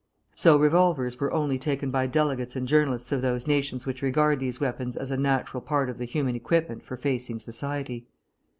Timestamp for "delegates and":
2.07-2.67